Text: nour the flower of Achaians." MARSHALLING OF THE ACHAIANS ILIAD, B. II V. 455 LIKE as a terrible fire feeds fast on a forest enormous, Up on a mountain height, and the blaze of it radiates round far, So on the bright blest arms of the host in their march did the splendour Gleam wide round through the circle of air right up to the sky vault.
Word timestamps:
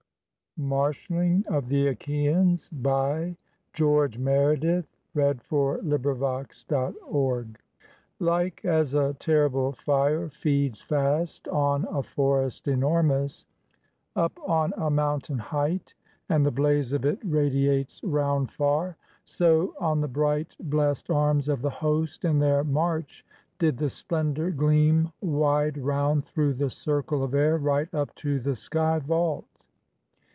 nour 0.57 0.89
the 0.89 0.93
flower 1.07 1.39
of 1.57 1.71
Achaians." 1.71 2.69
MARSHALLING 2.73 3.37
OF 3.37 3.37
THE 3.37 3.71
ACHAIANS 3.71 3.71
ILIAD, 3.71 3.71
B. 3.71 3.87
II 3.87 4.83
V. 5.31 5.39
455 5.45 6.95
LIKE 8.19 8.65
as 8.65 8.93
a 8.93 9.13
terrible 9.13 9.71
fire 9.71 10.27
feeds 10.27 10.81
fast 10.81 11.47
on 11.47 11.85
a 11.89 12.03
forest 12.03 12.67
enormous, 12.67 13.45
Up 14.17 14.37
on 14.45 14.73
a 14.75 14.89
mountain 14.91 15.37
height, 15.39 15.93
and 16.27 16.45
the 16.45 16.51
blaze 16.51 16.91
of 16.91 17.05
it 17.05 17.19
radiates 17.23 18.03
round 18.03 18.51
far, 18.51 18.97
So 19.23 19.73
on 19.79 20.01
the 20.01 20.09
bright 20.09 20.57
blest 20.59 21.09
arms 21.09 21.47
of 21.47 21.61
the 21.61 21.69
host 21.69 22.25
in 22.25 22.39
their 22.39 22.65
march 22.65 23.25
did 23.57 23.77
the 23.77 23.87
splendour 23.89 24.51
Gleam 24.51 25.13
wide 25.21 25.77
round 25.77 26.25
through 26.25 26.55
the 26.55 26.69
circle 26.69 27.23
of 27.23 27.33
air 27.33 27.57
right 27.57 27.87
up 27.95 28.13
to 28.15 28.41
the 28.41 28.53
sky 28.55 28.99
vault. 28.99 29.45